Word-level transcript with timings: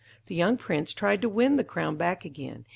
The 0.25 0.33
young 0.33 0.57
prince 0.57 0.93
tried 0.93 1.21
to 1.21 1.29
win 1.29 1.57
the 1.57 1.63
crown 1.63 1.95
back 1.95 2.25
again. 2.25 2.65